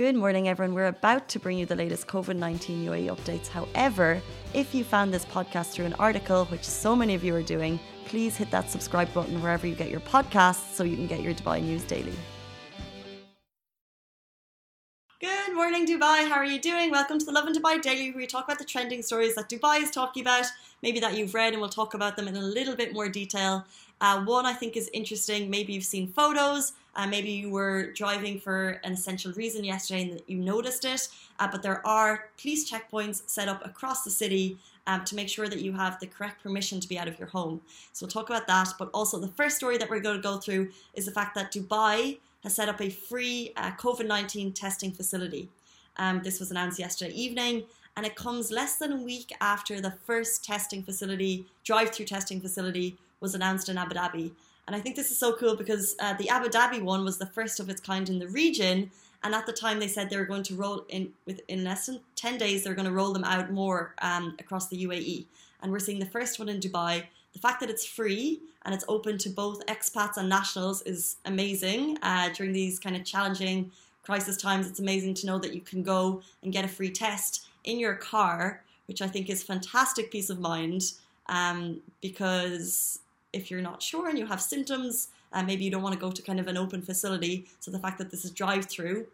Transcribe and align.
Good 0.00 0.16
morning, 0.16 0.48
everyone. 0.48 0.74
We're 0.74 0.86
about 0.86 1.28
to 1.28 1.38
bring 1.38 1.58
you 1.58 1.66
the 1.66 1.76
latest 1.76 2.06
COVID 2.06 2.34
19 2.34 2.86
UAE 2.86 3.14
updates. 3.14 3.48
However, 3.48 4.22
if 4.54 4.74
you 4.74 4.82
found 4.82 5.12
this 5.12 5.26
podcast 5.26 5.72
through 5.72 5.84
an 5.84 5.92
article, 5.98 6.46
which 6.46 6.64
so 6.64 6.96
many 6.96 7.14
of 7.14 7.22
you 7.22 7.34
are 7.34 7.42
doing, 7.42 7.78
please 8.06 8.34
hit 8.34 8.50
that 8.50 8.70
subscribe 8.70 9.12
button 9.12 9.42
wherever 9.42 9.66
you 9.66 9.74
get 9.74 9.90
your 9.90 10.00
podcasts 10.00 10.72
so 10.72 10.84
you 10.84 10.96
can 10.96 11.06
get 11.06 11.20
your 11.20 11.34
Dubai 11.34 11.62
news 11.62 11.84
daily. 11.84 12.14
Good 15.20 15.52
morning, 15.54 15.86
Dubai. 15.86 16.26
How 16.30 16.36
are 16.36 16.46
you 16.46 16.58
doing? 16.58 16.90
Welcome 16.90 17.18
to 17.18 17.26
the 17.26 17.32
Lovin 17.32 17.52
Dubai 17.52 17.82
Daily, 17.82 18.10
where 18.10 18.22
we 18.22 18.26
talk 18.26 18.44
about 18.44 18.58
the 18.58 18.64
trending 18.64 19.02
stories 19.02 19.34
that 19.34 19.50
Dubai 19.50 19.82
is 19.82 19.90
talking 19.90 20.22
about, 20.22 20.46
maybe 20.82 20.98
that 21.00 21.14
you've 21.18 21.34
read, 21.34 21.52
and 21.52 21.60
we'll 21.60 21.68
talk 21.68 21.92
about 21.92 22.16
them 22.16 22.26
in 22.26 22.36
a 22.36 22.46
little 22.58 22.74
bit 22.74 22.94
more 22.94 23.10
detail. 23.10 23.66
Uh, 24.00 24.24
one 24.24 24.46
I 24.46 24.54
think 24.54 24.78
is 24.78 24.88
interesting. 24.94 25.50
Maybe 25.50 25.74
you've 25.74 25.84
seen 25.84 26.08
photos. 26.08 26.72
Uh, 26.94 27.06
maybe 27.06 27.30
you 27.30 27.50
were 27.50 27.92
driving 27.92 28.40
for 28.40 28.80
an 28.84 28.92
essential 28.92 29.32
reason 29.32 29.64
yesterday 29.64 30.02
and 30.02 30.22
you 30.26 30.38
noticed 30.38 30.84
it. 30.84 31.08
Uh, 31.38 31.48
but 31.50 31.62
there 31.62 31.86
are 31.86 32.30
police 32.40 32.70
checkpoints 32.70 33.28
set 33.28 33.48
up 33.48 33.64
across 33.64 34.02
the 34.02 34.10
city 34.10 34.58
um, 34.86 35.04
to 35.04 35.14
make 35.14 35.28
sure 35.28 35.48
that 35.48 35.60
you 35.60 35.72
have 35.72 36.00
the 36.00 36.06
correct 36.06 36.42
permission 36.42 36.80
to 36.80 36.88
be 36.88 36.98
out 36.98 37.08
of 37.08 37.18
your 37.18 37.28
home. 37.28 37.60
So 37.92 38.04
we'll 38.04 38.10
talk 38.10 38.28
about 38.28 38.46
that. 38.48 38.68
But 38.78 38.90
also, 38.92 39.18
the 39.18 39.28
first 39.28 39.56
story 39.56 39.78
that 39.78 39.88
we're 39.88 40.00
going 40.00 40.16
to 40.16 40.22
go 40.22 40.38
through 40.38 40.70
is 40.94 41.06
the 41.06 41.12
fact 41.12 41.34
that 41.36 41.52
Dubai 41.52 42.18
has 42.42 42.54
set 42.54 42.68
up 42.68 42.80
a 42.80 42.90
free 42.90 43.52
uh, 43.56 43.70
COVID 43.72 44.06
19 44.06 44.52
testing 44.52 44.90
facility. 44.90 45.48
Um, 45.96 46.22
this 46.22 46.40
was 46.40 46.50
announced 46.50 46.78
yesterday 46.78 47.12
evening, 47.12 47.64
and 47.96 48.06
it 48.06 48.16
comes 48.16 48.50
less 48.50 48.76
than 48.76 48.92
a 48.92 48.96
week 48.96 49.32
after 49.40 49.80
the 49.80 49.92
first 50.06 50.44
testing 50.44 50.82
facility, 50.82 51.46
drive 51.62 51.90
through 51.90 52.06
testing 52.06 52.40
facility, 52.40 52.96
was 53.20 53.34
announced 53.34 53.68
in 53.68 53.76
Abu 53.76 53.94
Dhabi. 53.94 54.32
And 54.70 54.76
I 54.76 54.80
think 54.80 54.94
this 54.94 55.10
is 55.10 55.18
so 55.18 55.32
cool 55.32 55.56
because 55.56 55.96
uh, 55.98 56.14
the 56.14 56.28
Abu 56.28 56.48
Dhabi 56.48 56.80
one 56.80 57.04
was 57.04 57.18
the 57.18 57.26
first 57.26 57.58
of 57.58 57.68
its 57.68 57.80
kind 57.80 58.08
in 58.08 58.20
the 58.20 58.28
region. 58.28 58.92
And 59.24 59.34
at 59.34 59.44
the 59.44 59.52
time, 59.52 59.80
they 59.80 59.88
said 59.88 60.08
they 60.08 60.16
were 60.16 60.24
going 60.24 60.44
to 60.44 60.54
roll 60.54 60.84
in 60.88 61.12
within 61.26 61.64
less 61.64 61.86
than 61.86 61.98
10 62.14 62.38
days, 62.38 62.62
they're 62.62 62.76
going 62.76 62.86
to 62.86 62.92
roll 62.92 63.12
them 63.12 63.24
out 63.24 63.50
more 63.50 63.96
um, 64.00 64.36
across 64.38 64.68
the 64.68 64.86
UAE. 64.86 65.24
And 65.60 65.72
we're 65.72 65.80
seeing 65.80 65.98
the 65.98 66.06
first 66.06 66.38
one 66.38 66.48
in 66.48 66.60
Dubai. 66.60 67.02
The 67.32 67.40
fact 67.40 67.58
that 67.58 67.68
it's 67.68 67.84
free 67.84 68.42
and 68.64 68.72
it's 68.72 68.84
open 68.86 69.18
to 69.18 69.28
both 69.28 69.66
expats 69.66 70.16
and 70.16 70.28
nationals 70.28 70.82
is 70.82 71.16
amazing. 71.24 71.98
Uh, 72.02 72.28
during 72.28 72.52
these 72.52 72.78
kind 72.78 72.94
of 72.94 73.04
challenging 73.04 73.72
crisis 74.04 74.36
times, 74.36 74.68
it's 74.68 74.78
amazing 74.78 75.14
to 75.14 75.26
know 75.26 75.40
that 75.40 75.52
you 75.52 75.62
can 75.62 75.82
go 75.82 76.22
and 76.44 76.52
get 76.52 76.64
a 76.64 76.68
free 76.68 76.92
test 76.92 77.48
in 77.64 77.80
your 77.80 77.96
car, 77.96 78.62
which 78.86 79.02
I 79.02 79.08
think 79.08 79.30
is 79.30 79.42
fantastic 79.42 80.12
peace 80.12 80.30
of 80.30 80.38
mind 80.38 80.92
um, 81.26 81.80
because 82.00 83.00
if 83.32 83.50
you're 83.50 83.60
not 83.60 83.82
sure 83.82 84.08
and 84.08 84.18
you 84.18 84.26
have 84.26 84.40
symptoms, 84.40 85.08
uh, 85.32 85.42
maybe 85.42 85.64
you 85.64 85.70
don't 85.70 85.82
want 85.82 85.94
to 85.94 86.00
go 86.00 86.10
to 86.10 86.22
kind 86.22 86.40
of 86.40 86.48
an 86.48 86.56
open 86.56 86.82
facility. 86.82 87.46
So 87.60 87.70
the 87.70 87.78
fact 87.78 87.98
that 87.98 88.10
this 88.10 88.24
is 88.24 88.30
drive 88.30 88.66
through. 88.66 89.06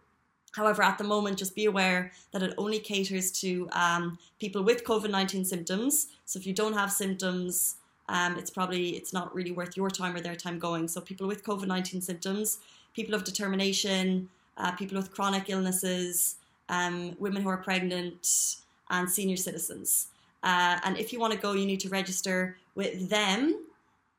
However, 0.53 0.83
at 0.83 0.97
the 0.97 1.05
moment, 1.05 1.37
just 1.37 1.55
be 1.55 1.67
aware 1.67 2.13
that 2.33 2.43
it 2.43 2.55
only 2.57 2.79
caters 2.79 3.31
to 3.41 3.69
um, 3.73 4.19
people 4.41 4.63
with 4.63 4.85
COVID 4.85 5.11
19 5.11 5.45
symptoms. 5.45 6.09
So 6.25 6.39
if 6.39 6.47
you 6.47 6.55
don't 6.55 6.73
have 6.73 6.91
symptoms, 6.91 7.77
um, 8.09 8.37
it's 8.39 8.51
probably 8.51 8.91
it's 8.91 9.13
not 9.13 9.35
really 9.35 9.51
worth 9.51 9.77
your 9.77 9.91
time 9.91 10.15
or 10.15 10.21
their 10.21 10.37
time 10.37 10.59
going. 10.59 10.89
So 10.89 11.01
people 11.01 11.27
with 11.27 11.45
COVID 11.45 11.67
nineteen 11.67 12.01
symptoms, 12.01 12.59
people 12.95 13.15
of 13.15 13.25
determination, 13.25 14.29
uh, 14.57 14.73
people 14.73 14.97
with 14.97 15.13
chronic 15.13 15.49
illnesses, 15.49 16.37
um, 16.69 17.17
women 17.19 17.43
who 17.43 17.49
are 17.49 17.57
pregnant, 17.57 18.57
and 18.91 19.11
senior 19.11 19.37
citizens. 19.37 20.09
Uh, 20.43 20.79
and 20.85 20.97
if 20.97 21.13
you 21.13 21.19
want 21.19 21.33
to 21.33 21.39
go, 21.39 21.55
you 21.55 21.67
need 21.67 21.81
to 21.81 21.89
register 21.89 22.57
with 22.77 23.09
them 23.09 23.65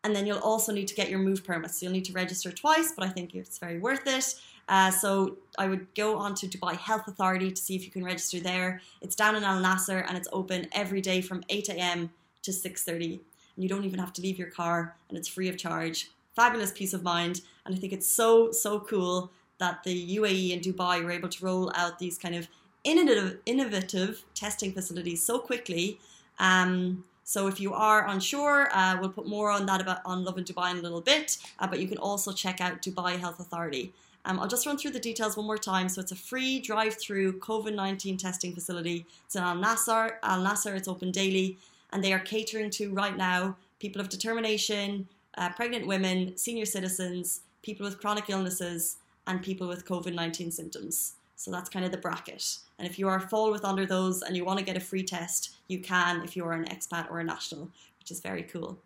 and 0.04 0.16
then 0.16 0.26
you'll 0.26 0.40
also 0.40 0.72
need 0.72 0.88
to 0.88 0.96
get 0.96 1.10
your 1.10 1.20
move 1.20 1.44
permit. 1.44 1.72
So 1.72 1.86
you'll 1.86 1.94
need 1.94 2.06
to 2.06 2.14
register 2.14 2.52
twice, 2.52 2.94
but 2.96 3.06
I 3.06 3.10
think 3.10 3.36
it's 3.36 3.58
very 3.58 3.80
worth 3.80 4.08
it. 4.08 4.36
Uh, 4.70 4.92
so 4.92 5.38
I 5.58 5.68
would 5.68 5.88
go 5.96 6.18
on 6.18 6.36
to 6.36 6.48
Dubai 6.48 6.78
Health 6.78 7.08
Authority 7.08 7.52
to 7.52 7.62
see 7.62 7.76
if 7.76 7.86
you 7.86 7.92
can 7.92 8.04
register 8.04 8.40
there. 8.40 8.82
It's 9.02 9.16
down 9.16 9.36
in 9.36 9.44
Al 9.44 9.60
Nasser 9.60 10.00
and 10.00 10.18
it's 10.18 10.28
open 10.32 10.68
every 10.72 11.02
day 11.02 11.22
from 11.22 11.44
8 11.50 11.70
a.m. 11.70 12.12
to 12.44 12.52
6:30. 12.52 13.20
And 13.56 13.64
you 13.64 13.70
don't 13.70 13.86
even 13.86 14.00
have 14.00 14.14
to 14.14 14.22
leave 14.22 14.38
your 14.38 14.52
car, 14.52 14.96
and 15.10 15.18
it's 15.18 15.28
free 15.28 15.50
of 15.50 15.58
charge. 15.58 16.12
Fabulous 16.36 16.72
peace 16.72 16.94
of 16.94 17.02
mind, 17.02 17.42
and 17.66 17.74
I 17.74 17.78
think 17.80 17.92
it's 17.92 18.08
so 18.08 18.52
so 18.52 18.80
cool 18.80 19.32
that 19.58 19.84
the 19.84 20.18
UAE 20.18 20.54
and 20.54 20.62
Dubai 20.62 21.04
were 21.04 21.12
able 21.12 21.30
to 21.30 21.46
roll 21.46 21.72
out 21.74 21.98
these 21.98 22.18
kind 22.18 22.36
of 22.36 22.48
innovative 22.84 23.40
innovative 23.46 24.24
testing 24.36 24.74
facilities 24.74 25.24
so 25.24 25.40
quickly. 25.40 26.00
Um, 26.40 27.04
so 27.28 27.48
if 27.48 27.60
you 27.60 27.74
are 27.74 28.08
unsure, 28.08 28.70
uh, 28.72 28.96
we'll 29.02 29.10
put 29.10 29.28
more 29.28 29.52
on 29.52 29.66
that 29.66 29.82
about 29.82 30.00
on 30.06 30.24
Lovin 30.24 30.46
Dubai 30.46 30.72
in 30.72 30.78
a 30.78 30.82
little 30.82 31.02
bit. 31.02 31.38
Uh, 31.60 31.68
but 31.68 31.82
you 31.82 31.88
can 31.92 31.98
also 31.98 32.32
check 32.32 32.62
out 32.62 32.82
Dubai 32.82 33.20
Health 33.20 33.42
Authority. 33.42 33.92
Um, 34.24 34.40
I'll 34.40 34.48
just 34.48 34.66
run 34.66 34.78
through 34.78 34.92
the 34.92 35.00
details 35.02 35.36
one 35.36 35.46
more 35.46 35.58
time. 35.58 35.90
So 35.90 36.00
it's 36.00 36.14
a 36.14 36.16
free 36.16 36.62
drive-through 36.62 37.40
COVID-19 37.40 38.18
testing 38.18 38.54
facility. 38.54 39.06
It's 39.26 39.36
in 39.36 39.44
Al 39.44 39.56
Nasser. 39.56 40.20
Al 40.24 40.40
Nasser. 40.42 40.74
It's 40.74 40.88
open 40.88 41.12
daily, 41.12 41.58
and 41.92 42.02
they 42.02 42.14
are 42.14 42.20
catering 42.20 42.70
to 42.80 42.94
right 42.94 43.18
now 43.18 43.58
people 43.82 44.00
of 44.00 44.08
determination, 44.08 45.06
uh, 45.38 45.50
pregnant 45.50 45.86
women, 45.86 46.38
senior 46.38 46.66
citizens, 46.66 47.42
people 47.62 47.86
with 47.86 48.00
chronic 48.00 48.30
illnesses, 48.30 49.00
and 49.28 49.44
people 49.44 49.68
with 49.68 49.86
COVID-19 49.86 50.54
symptoms. 50.54 51.17
So 51.38 51.52
that's 51.52 51.70
kind 51.70 51.86
of 51.86 51.92
the 51.92 51.98
bracket. 51.98 52.58
And 52.78 52.88
if 52.88 53.00
you 53.00 53.08
are 53.08 53.20
fall 53.20 53.52
with 53.52 53.64
under 53.64 53.86
those 53.86 54.24
and 54.24 54.36
you 54.36 54.44
want 54.44 54.60
to 54.60 54.66
get 54.66 54.76
a 54.76 54.82
free 54.82 55.04
test, 55.04 55.56
you 55.68 55.80
can 55.80 56.22
if 56.24 56.36
you 56.36 56.44
are 56.44 56.54
an 56.54 56.66
expat 56.66 57.10
or 57.10 57.20
a 57.20 57.24
national, 57.24 57.70
which 58.00 58.12
is 58.12 58.20
very 58.20 58.44
cool. 58.44 58.78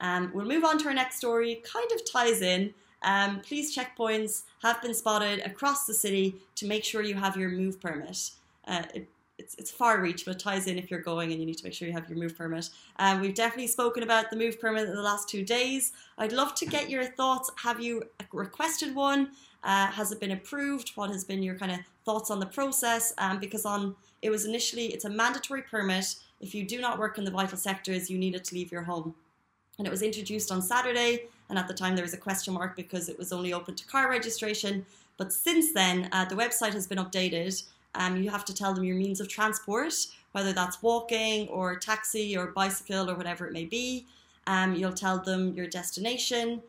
Um, 0.00 0.30
we'll 0.34 0.46
move 0.46 0.64
on 0.64 0.78
to 0.78 0.88
our 0.88 0.94
next 0.94 1.16
story. 1.16 1.62
Kind 1.64 1.90
of 1.92 2.04
ties 2.10 2.42
in. 2.42 2.74
Um, 3.02 3.40
police 3.40 3.76
checkpoints 3.76 4.42
have 4.62 4.80
been 4.82 4.94
spotted 4.94 5.40
across 5.40 5.86
the 5.86 5.94
city 5.94 6.36
to 6.56 6.66
make 6.66 6.84
sure 6.84 7.02
you 7.02 7.14
have 7.14 7.36
your 7.36 7.50
move 7.50 7.80
permit. 7.80 8.30
Uh, 8.66 8.82
it, 8.94 9.08
it's, 9.38 9.54
it's 9.56 9.70
far 9.70 10.00
reach, 10.00 10.24
but 10.24 10.36
it 10.36 10.38
ties 10.38 10.66
in 10.66 10.78
if 10.78 10.90
you're 10.90 11.00
going 11.00 11.32
and 11.32 11.40
you 11.40 11.46
need 11.46 11.58
to 11.58 11.64
make 11.64 11.74
sure 11.74 11.88
you 11.88 11.94
have 11.94 12.08
your 12.08 12.18
move 12.18 12.36
permit. 12.36 12.70
Um, 12.98 13.20
we've 13.20 13.34
definitely 13.34 13.66
spoken 13.66 14.02
about 14.02 14.30
the 14.30 14.36
move 14.36 14.60
permit 14.60 14.88
in 14.88 14.94
the 14.94 15.02
last 15.02 15.28
two 15.28 15.44
days. 15.44 15.92
I'd 16.18 16.32
love 16.32 16.54
to 16.56 16.66
get 16.66 16.88
your 16.88 17.04
thoughts. 17.04 17.50
Have 17.62 17.80
you 17.80 18.04
requested 18.32 18.94
one? 18.94 19.30
Uh, 19.64 19.86
has 19.88 20.12
it 20.12 20.20
been 20.20 20.32
approved? 20.32 20.92
What 20.94 21.10
has 21.10 21.24
been 21.24 21.42
your 21.42 21.56
kind 21.56 21.72
of 21.72 21.78
thoughts 22.04 22.30
on 22.30 22.38
the 22.38 22.46
process? 22.46 23.12
Um, 23.18 23.40
because 23.40 23.64
on 23.64 23.96
it 24.22 24.30
was 24.30 24.44
initially 24.44 24.86
it's 24.86 25.04
a 25.04 25.10
mandatory 25.10 25.62
permit. 25.62 26.16
If 26.40 26.54
you 26.54 26.64
do 26.64 26.80
not 26.80 26.98
work 26.98 27.18
in 27.18 27.24
the 27.24 27.30
vital 27.30 27.58
sectors, 27.58 28.10
you 28.10 28.18
needed 28.18 28.44
to 28.44 28.54
leave 28.54 28.70
your 28.70 28.82
home. 28.82 29.14
And 29.78 29.86
it 29.86 29.90
was 29.90 30.02
introduced 30.02 30.52
on 30.52 30.62
Saturday, 30.62 31.24
and 31.48 31.58
at 31.58 31.66
the 31.66 31.74
time 31.74 31.96
there 31.96 32.04
was 32.04 32.14
a 32.14 32.18
question 32.18 32.54
mark 32.54 32.76
because 32.76 33.08
it 33.08 33.18
was 33.18 33.32
only 33.32 33.52
open 33.52 33.74
to 33.74 33.84
car 33.86 34.08
registration. 34.08 34.86
But 35.16 35.32
since 35.32 35.72
then, 35.72 36.08
uh, 36.12 36.24
the 36.26 36.36
website 36.36 36.74
has 36.74 36.86
been 36.86 36.98
updated. 36.98 37.64
Um, 37.94 38.16
you 38.22 38.30
have 38.30 38.44
to 38.46 38.54
tell 38.54 38.74
them 38.74 38.84
your 38.84 38.96
means 38.96 39.20
of 39.20 39.28
transport, 39.28 39.94
whether 40.32 40.52
that's 40.52 40.82
walking 40.82 41.48
or 41.48 41.76
taxi 41.76 42.36
or 42.36 42.48
bicycle 42.48 43.10
or 43.10 43.14
whatever 43.14 43.46
it 43.46 43.52
may 43.52 43.64
be. 43.64 44.06
Um, 44.46 44.74
you'll 44.74 44.92
tell 44.92 45.18
them 45.18 45.54
your 45.54 45.66
destination, 45.66 46.62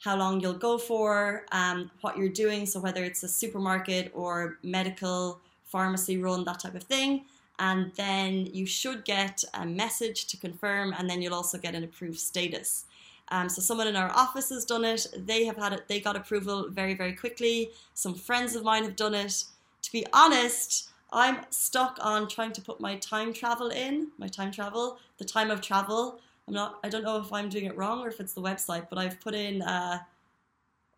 how 0.00 0.16
long 0.16 0.40
you'll 0.40 0.54
go 0.54 0.78
for, 0.78 1.46
um, 1.52 1.90
what 2.02 2.16
you're 2.16 2.28
doing. 2.28 2.66
So, 2.66 2.80
whether 2.80 3.02
it's 3.02 3.22
a 3.22 3.28
supermarket 3.28 4.12
or 4.14 4.58
medical, 4.62 5.40
pharmacy 5.64 6.18
run, 6.18 6.44
that 6.44 6.60
type 6.60 6.74
of 6.74 6.84
thing. 6.84 7.24
And 7.58 7.92
then 7.96 8.46
you 8.46 8.66
should 8.66 9.04
get 9.04 9.42
a 9.54 9.64
message 9.64 10.26
to 10.26 10.36
confirm, 10.36 10.94
and 10.96 11.08
then 11.08 11.22
you'll 11.22 11.34
also 11.34 11.58
get 11.58 11.74
an 11.74 11.84
approved 11.84 12.18
status. 12.18 12.84
Um, 13.28 13.48
so 13.48 13.60
someone 13.60 13.88
in 13.88 13.96
our 13.96 14.10
office 14.10 14.50
has 14.50 14.64
done 14.64 14.84
it. 14.84 15.06
They 15.16 15.44
have 15.46 15.56
had 15.56 15.72
it. 15.72 15.88
They 15.88 16.00
got 16.00 16.16
approval 16.16 16.68
very, 16.70 16.94
very 16.94 17.12
quickly. 17.14 17.70
Some 17.94 18.14
friends 18.14 18.54
of 18.54 18.62
mine 18.62 18.84
have 18.84 18.94
done 18.94 19.14
it. 19.14 19.44
To 19.86 19.92
be 19.92 20.04
honest, 20.12 20.90
I'm 21.12 21.46
stuck 21.50 21.96
on 22.00 22.26
trying 22.26 22.50
to 22.54 22.60
put 22.60 22.80
my 22.80 22.96
time 22.96 23.32
travel 23.32 23.68
in. 23.68 24.08
My 24.18 24.26
time 24.26 24.50
travel, 24.50 24.98
the 25.18 25.24
time 25.24 25.48
of 25.48 25.60
travel. 25.60 26.18
I'm 26.48 26.54
not. 26.54 26.80
I 26.82 26.88
don't 26.88 27.04
know 27.04 27.18
if 27.20 27.32
I'm 27.32 27.48
doing 27.48 27.66
it 27.66 27.76
wrong 27.76 28.00
or 28.00 28.08
if 28.08 28.18
it's 28.18 28.32
the 28.32 28.40
website, 28.40 28.88
but 28.90 28.98
I've 28.98 29.20
put 29.20 29.32
in 29.32 29.62
uh, 29.62 30.00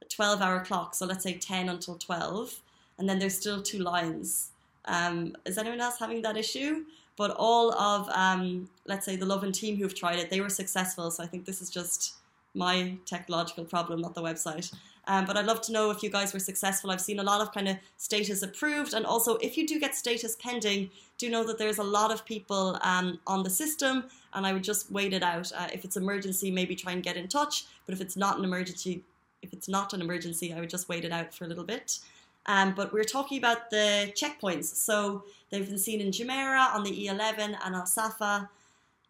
a 0.00 0.04
12 0.06 0.40
hour 0.40 0.64
clock. 0.64 0.94
So 0.94 1.04
let's 1.04 1.22
say 1.22 1.34
10 1.34 1.68
until 1.68 1.96
12, 1.96 2.62
and 2.96 3.06
then 3.06 3.18
there's 3.18 3.36
still 3.36 3.62
two 3.62 3.80
lines. 3.80 4.52
Um, 4.86 5.36
is 5.44 5.58
anyone 5.58 5.82
else 5.82 5.98
having 5.98 6.22
that 6.22 6.38
issue? 6.38 6.86
But 7.18 7.32
all 7.32 7.74
of 7.74 8.08
um, 8.08 8.70
let's 8.86 9.04
say 9.04 9.16
the 9.16 9.26
Lovin 9.26 9.52
team 9.52 9.76
who've 9.76 9.94
tried 9.94 10.18
it, 10.18 10.30
they 10.30 10.40
were 10.40 10.48
successful. 10.48 11.10
So 11.10 11.22
I 11.22 11.26
think 11.26 11.44
this 11.44 11.60
is 11.60 11.68
just 11.68 12.14
my 12.58 12.98
technological 13.06 13.64
problem, 13.64 14.00
not 14.00 14.14
the 14.14 14.22
website. 14.22 14.74
Um, 15.06 15.24
but 15.24 15.38
I'd 15.38 15.46
love 15.46 15.62
to 15.62 15.72
know 15.72 15.90
if 15.90 16.02
you 16.02 16.10
guys 16.10 16.34
were 16.34 16.38
successful. 16.38 16.90
I've 16.90 17.00
seen 17.00 17.18
a 17.18 17.22
lot 17.22 17.40
of 17.40 17.52
kind 17.54 17.66
of 17.66 17.76
status 17.96 18.42
approved, 18.42 18.92
and 18.92 19.06
also 19.06 19.36
if 19.36 19.56
you 19.56 19.66
do 19.66 19.80
get 19.80 19.94
status 19.94 20.36
pending, 20.36 20.90
do 21.16 21.30
know 21.30 21.44
that 21.44 21.56
there's 21.56 21.78
a 21.78 21.82
lot 21.82 22.12
of 22.12 22.26
people 22.26 22.78
um, 22.82 23.18
on 23.26 23.42
the 23.42 23.48
system, 23.48 24.04
and 24.34 24.46
I 24.46 24.52
would 24.52 24.64
just 24.64 24.92
wait 24.92 25.14
it 25.14 25.22
out. 25.22 25.50
Uh, 25.56 25.68
if 25.72 25.84
it's 25.86 25.96
emergency, 25.96 26.50
maybe 26.50 26.76
try 26.76 26.92
and 26.92 27.02
get 27.02 27.16
in 27.16 27.26
touch. 27.26 27.64
But 27.86 27.94
if 27.94 28.02
it's 28.02 28.16
not 28.16 28.36
an 28.36 28.44
emergency, 28.44 29.02
if 29.40 29.54
it's 29.54 29.68
not 29.68 29.94
an 29.94 30.02
emergency, 30.02 30.52
I 30.52 30.60
would 30.60 30.70
just 30.70 30.90
wait 30.90 31.06
it 31.06 31.12
out 31.12 31.32
for 31.32 31.44
a 31.44 31.48
little 31.48 31.64
bit. 31.64 32.00
Um, 32.44 32.74
but 32.74 32.92
we're 32.92 33.04
talking 33.04 33.38
about 33.38 33.70
the 33.70 34.12
checkpoints. 34.14 34.64
So 34.64 35.24
they've 35.50 35.66
been 35.66 35.78
seen 35.78 36.00
in 36.00 36.10
Jumeirah 36.10 36.74
on 36.74 36.82
the 36.82 36.90
E11 36.90 37.56
and 37.64 37.74
Al 37.74 37.86
Safa. 37.86 38.50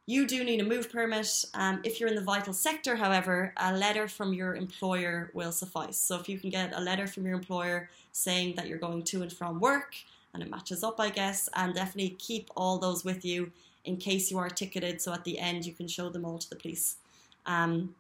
You 0.08 0.26
do 0.26 0.42
need 0.42 0.60
a 0.60 0.64
move 0.64 0.90
permit. 0.90 1.44
Um, 1.52 1.80
if 1.84 2.00
you're 2.00 2.08
in 2.08 2.14
the 2.14 2.22
vital 2.22 2.54
sector, 2.54 2.96
however, 2.96 3.52
a 3.58 3.76
letter 3.76 4.08
from 4.08 4.32
your 4.32 4.54
employer 4.54 5.30
will 5.34 5.52
suffice. 5.52 5.98
So 5.98 6.18
if 6.18 6.30
you 6.30 6.40
can 6.40 6.48
get 6.48 6.72
a 6.74 6.80
letter 6.80 7.06
from 7.06 7.26
your 7.26 7.34
employer 7.34 7.90
saying 8.12 8.54
that 8.56 8.68
you're 8.68 8.78
going 8.78 9.02
to 9.02 9.20
and 9.20 9.30
from 9.30 9.60
work, 9.60 9.96
and 10.32 10.42
it 10.42 10.48
matches 10.48 10.82
up, 10.82 10.98
I 10.98 11.10
guess, 11.10 11.50
and 11.54 11.74
definitely 11.74 12.16
keep 12.18 12.48
all 12.56 12.78
those 12.78 13.04
with 13.04 13.22
you 13.22 13.52
in 13.84 13.98
case 13.98 14.30
you 14.30 14.38
are 14.38 14.48
ticketed. 14.48 15.02
So 15.02 15.12
at 15.12 15.24
the 15.24 15.38
end, 15.38 15.66
you 15.66 15.74
can 15.74 15.88
show 15.88 16.08
them 16.08 16.24
all 16.24 16.38
to 16.38 16.48
the 16.48 16.56
police. 16.56 16.96
Um, 17.44 17.94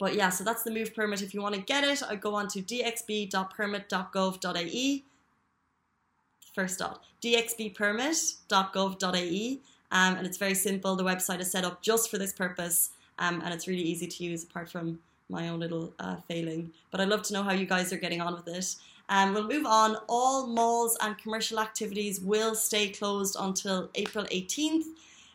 but 0.00 0.16
yeah, 0.16 0.30
so 0.30 0.42
that's 0.42 0.64
the 0.64 0.72
move 0.72 0.96
permit. 0.96 1.22
If 1.22 1.32
you 1.32 1.42
want 1.42 1.54
to 1.54 1.60
get 1.60 1.84
it, 1.84 2.02
I 2.02 2.16
go 2.16 2.34
on 2.34 2.48
to 2.48 2.60
dxb.permit.gov.ie. 2.60 5.04
First 6.56 6.80
dot 6.80 7.04
dxbpermit.gov.ie 7.22 9.60
um, 9.90 10.16
and 10.16 10.26
it's 10.26 10.38
very 10.38 10.54
simple. 10.54 10.96
The 10.96 11.04
website 11.04 11.40
is 11.40 11.50
set 11.50 11.64
up 11.64 11.82
just 11.82 12.10
for 12.10 12.18
this 12.18 12.32
purpose, 12.32 12.90
um, 13.18 13.40
and 13.44 13.54
it's 13.54 13.68
really 13.68 13.82
easy 13.82 14.06
to 14.06 14.24
use, 14.24 14.44
apart 14.44 14.70
from 14.70 14.98
my 15.28 15.48
own 15.48 15.60
little 15.60 15.92
uh, 15.98 16.16
failing. 16.28 16.72
But 16.90 17.00
I'd 17.00 17.08
love 17.08 17.22
to 17.24 17.32
know 17.32 17.42
how 17.42 17.52
you 17.52 17.66
guys 17.66 17.92
are 17.92 17.98
getting 17.98 18.20
on 18.20 18.34
with 18.34 18.48
it. 18.48 18.76
Um, 19.08 19.34
we'll 19.34 19.48
move 19.48 19.66
on. 19.66 19.96
All 20.08 20.46
malls 20.46 20.96
and 21.00 21.16
commercial 21.18 21.60
activities 21.60 22.20
will 22.20 22.54
stay 22.54 22.88
closed 22.88 23.36
until 23.38 23.90
April 23.94 24.24
18th. 24.26 24.84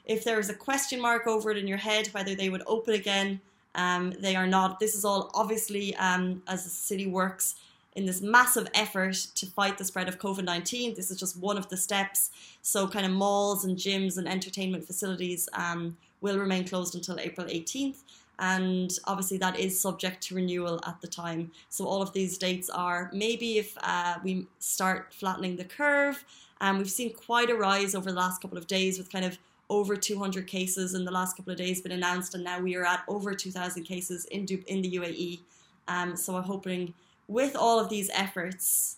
If 0.06 0.24
there 0.24 0.39
is 0.39 0.50
a 0.50 0.53
question 0.53 1.01
mark 1.01 1.27
over 1.27 1.51
it 1.51 1.57
in 1.57 1.68
your 1.68 1.77
head 1.77 2.07
whether 2.07 2.36
they 2.36 2.50
would 2.50 2.63
open 2.68 2.95
again, 2.95 3.39
um, 3.75 4.13
they 4.19 4.36
are 4.36 4.48
not. 4.48 4.80
This 4.80 4.95
is 4.95 5.06
all 5.06 5.31
obviously 5.33 5.95
um, 5.95 6.44
as 6.48 6.65
the 6.65 6.69
city 6.69 7.07
works 7.07 7.56
in 7.95 8.05
this 8.05 8.21
massive 8.21 8.67
effort 8.73 9.15
to 9.35 9.45
fight 9.45 9.77
the 9.77 9.83
spread 9.83 10.07
of 10.07 10.19
COVID 10.19 10.43
19. 10.43 10.95
This 10.95 11.11
is 11.11 11.19
just 11.19 11.38
one 11.38 11.57
of 11.57 11.69
the 11.69 11.77
steps. 11.77 12.31
So, 12.61 12.88
kind 12.88 13.05
of 13.05 13.11
malls 13.11 13.65
and 13.65 13.77
gyms 13.77 14.17
and 14.17 14.27
entertainment 14.27 14.85
facilities 14.85 15.49
um, 15.53 15.97
will 16.21 16.38
remain 16.38 16.67
closed 16.67 16.95
until 16.95 17.19
April 17.19 17.47
18th. 17.47 18.03
And 18.39 18.91
obviously, 19.05 19.38
that 19.38 19.59
is 19.59 19.79
subject 19.79 20.23
to 20.23 20.35
renewal 20.35 20.79
at 20.88 20.99
the 21.01 21.07
time. 21.07 21.51
So, 21.69 21.85
all 21.85 22.01
of 22.01 22.13
these 22.13 22.38
dates 22.38 22.69
are 22.69 23.09
maybe 23.13 23.57
if 23.57 23.77
uh, 23.81 24.15
we 24.23 24.47
start 24.59 25.13
flattening 25.13 25.57
the 25.57 25.65
curve. 25.65 26.23
And 26.59 26.75
um, 26.75 26.77
we've 26.77 26.91
seen 26.91 27.13
quite 27.13 27.49
a 27.49 27.55
rise 27.55 27.95
over 27.95 28.11
the 28.11 28.17
last 28.17 28.41
couple 28.41 28.57
of 28.57 28.67
days 28.67 28.99
with 28.99 29.11
kind 29.11 29.25
of 29.25 29.38
over 29.69 29.95
200 29.95 30.45
cases 30.47 30.93
in 30.93 31.05
the 31.05 31.11
last 31.11 31.35
couple 31.35 31.51
of 31.51 31.57
days 31.57 31.81
been 31.81 31.91
announced, 31.91 32.35
and 32.35 32.43
now 32.43 32.59
we 32.59 32.75
are 32.75 32.85
at 32.85 33.03
over 33.07 33.33
2,000 33.33 33.83
cases 33.83 34.25
in, 34.25 34.45
in 34.67 34.81
the 34.81 34.95
UAE. 34.95 35.39
Um, 35.88 36.15
so, 36.15 36.35
I'm 36.35 36.43
hoping 36.43 36.93
with 37.31 37.56
all 37.56 37.80
of 37.80 37.89
these 37.89 38.10
efforts, 38.13 38.98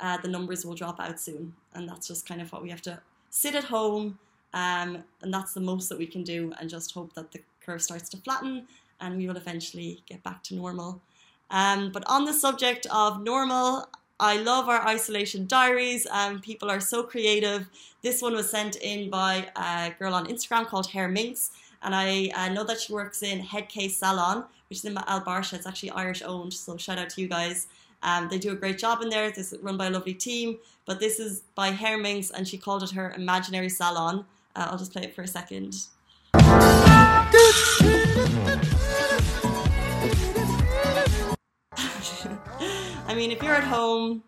uh, 0.00 0.16
the 0.18 0.28
numbers 0.28 0.64
will 0.64 0.74
drop 0.74 0.98
out 0.98 1.20
soon. 1.20 1.54
And 1.74 1.88
that's 1.88 2.08
just 2.08 2.26
kind 2.26 2.40
of 2.40 2.50
what 2.52 2.62
we 2.62 2.70
have 2.70 2.82
to 2.82 3.00
sit 3.30 3.54
at 3.54 3.64
home. 3.64 4.18
Um, 4.52 5.04
and 5.22 5.32
that's 5.32 5.52
the 5.52 5.60
most 5.60 5.88
that 5.88 5.98
we 5.98 6.06
can 6.06 6.22
do 6.22 6.52
and 6.58 6.70
just 6.70 6.92
hope 6.92 7.12
that 7.14 7.32
the 7.32 7.40
curve 7.64 7.82
starts 7.82 8.08
to 8.10 8.16
flatten 8.18 8.66
and 9.00 9.16
we 9.16 9.26
will 9.26 9.36
eventually 9.36 10.02
get 10.06 10.22
back 10.22 10.42
to 10.44 10.54
normal. 10.54 11.00
Um, 11.50 11.90
but 11.92 12.04
on 12.06 12.24
the 12.24 12.32
subject 12.32 12.86
of 12.92 13.22
normal, 13.22 13.88
I 14.20 14.36
love 14.38 14.68
our 14.68 14.86
isolation 14.86 15.46
diaries. 15.46 16.06
Um, 16.10 16.40
people 16.40 16.70
are 16.70 16.80
so 16.80 17.02
creative. 17.02 17.66
This 18.02 18.22
one 18.22 18.34
was 18.34 18.48
sent 18.48 18.76
in 18.76 19.10
by 19.10 19.48
a 19.56 19.92
girl 19.98 20.14
on 20.14 20.26
Instagram 20.26 20.66
called 20.66 20.86
Hair 20.86 21.08
Minx, 21.08 21.50
and 21.84 21.94
I 21.94 22.30
uh, 22.34 22.48
know 22.48 22.64
that 22.64 22.80
she 22.80 22.92
works 22.92 23.22
in 23.22 23.38
Head 23.40 23.68
Case 23.68 23.98
Salon, 23.98 24.44
which 24.68 24.78
is 24.78 24.84
in 24.84 24.96
Al 25.06 25.20
Barsha. 25.20 25.52
It's 25.54 25.66
actually 25.66 25.90
Irish 25.90 26.22
owned, 26.22 26.52
so 26.52 26.76
shout 26.76 26.98
out 26.98 27.10
to 27.10 27.20
you 27.20 27.28
guys. 27.28 27.68
Um, 28.02 28.28
they 28.28 28.38
do 28.38 28.52
a 28.52 28.54
great 28.54 28.78
job 28.78 29.02
in 29.02 29.10
there. 29.10 29.30
Is 29.30 29.54
run 29.62 29.76
by 29.76 29.86
a 29.86 29.90
lovely 29.90 30.14
team, 30.14 30.58
but 30.86 30.98
this 30.98 31.20
is 31.20 31.42
by 31.54 31.68
Hair 31.68 31.98
Minx, 31.98 32.30
and 32.30 32.48
she 32.48 32.58
called 32.58 32.82
it 32.82 32.90
her 32.90 33.12
imaginary 33.12 33.68
salon. 33.68 34.24
Uh, 34.56 34.68
I'll 34.70 34.78
just 34.78 34.92
play 34.92 35.02
it 35.02 35.14
for 35.14 35.22
a 35.22 35.28
second. 35.28 35.76
I 43.06 43.14
mean, 43.14 43.30
if 43.30 43.42
you're 43.42 43.54
at 43.54 43.64
home 43.64 44.24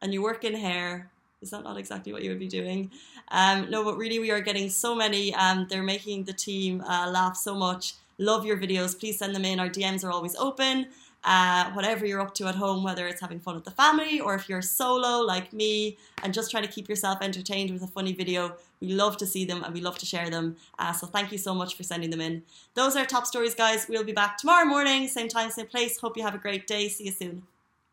and 0.00 0.12
you 0.12 0.22
work 0.22 0.44
in 0.44 0.54
hair, 0.54 1.10
is 1.40 1.50
that 1.50 1.62
not 1.62 1.76
exactly 1.76 2.12
what 2.12 2.22
you 2.22 2.30
would 2.30 2.38
be 2.38 2.48
doing? 2.48 2.90
Um, 3.28 3.70
no, 3.70 3.84
but 3.84 3.96
really, 3.96 4.18
we 4.18 4.30
are 4.30 4.40
getting 4.40 4.70
so 4.70 4.94
many. 4.94 5.34
Um, 5.34 5.66
they're 5.68 5.82
making 5.82 6.24
the 6.24 6.32
team 6.32 6.80
uh, 6.82 7.10
laugh 7.10 7.36
so 7.36 7.54
much. 7.54 7.94
Love 8.18 8.46
your 8.46 8.56
videos. 8.56 8.98
Please 8.98 9.18
send 9.18 9.34
them 9.34 9.44
in. 9.44 9.60
Our 9.60 9.68
DMs 9.68 10.04
are 10.04 10.10
always 10.10 10.36
open. 10.36 10.86
Uh, 11.24 11.70
whatever 11.72 12.04
you're 12.04 12.20
up 12.20 12.34
to 12.34 12.46
at 12.46 12.54
home, 12.54 12.84
whether 12.84 13.06
it's 13.06 13.20
having 13.20 13.40
fun 13.40 13.54
with 13.54 13.64
the 13.64 13.70
family 13.70 14.20
or 14.20 14.34
if 14.34 14.46
you're 14.46 14.60
solo 14.60 15.24
like 15.24 15.54
me 15.54 15.96
and 16.22 16.34
just 16.34 16.50
trying 16.50 16.62
to 16.62 16.68
keep 16.68 16.86
yourself 16.86 17.18
entertained 17.22 17.70
with 17.70 17.82
a 17.82 17.86
funny 17.86 18.12
video, 18.12 18.54
we 18.80 18.88
love 18.92 19.16
to 19.16 19.26
see 19.26 19.46
them 19.46 19.64
and 19.64 19.72
we 19.72 19.80
love 19.80 19.96
to 19.98 20.04
share 20.04 20.28
them. 20.28 20.56
Uh, 20.78 20.92
so 20.92 21.06
thank 21.06 21.32
you 21.32 21.38
so 21.38 21.54
much 21.54 21.76
for 21.76 21.82
sending 21.82 22.10
them 22.10 22.20
in. 22.20 22.42
Those 22.74 22.94
are 22.94 23.06
top 23.06 23.26
stories, 23.26 23.54
guys. 23.54 23.86
We'll 23.88 24.04
be 24.04 24.12
back 24.12 24.36
tomorrow 24.36 24.66
morning, 24.66 25.08
same 25.08 25.28
time, 25.28 25.50
same 25.50 25.66
place. 25.66 25.98
Hope 25.98 26.18
you 26.18 26.22
have 26.22 26.34
a 26.34 26.38
great 26.38 26.66
day. 26.66 26.88
See 26.88 27.06
you 27.06 27.12
soon. 27.12 27.42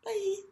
Bye. 0.04 0.51